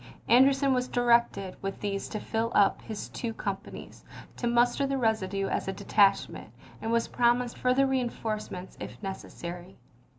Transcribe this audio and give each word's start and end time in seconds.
An 0.27 0.45
derson 0.45 0.73
was 0.73 0.87
directed 0.87 1.55
with 1.61 1.79
these 1.79 2.09
to 2.09 2.19
fill 2.19 2.51
up 2.55 2.81
his 2.81 3.07
two 3.09 3.35
companies, 3.35 4.03
to 4.35 4.47
muster 4.47 4.87
the 4.87 4.97
residue 4.97 5.47
as 5.47 5.67
a 5.67 5.73
detachment, 5.73 6.49
and 6.81 6.91
was 6.91 7.07
promised 7.07 7.55
further 7.55 7.85
reinforcements, 7.85 8.75
if 8.79 8.97
nec 9.03 9.17
essary. 9.17 9.75